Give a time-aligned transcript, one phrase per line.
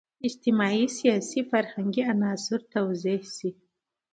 [0.27, 3.49] اجتماعي، سیاسي، فرهنګي عناصر توضیح شي.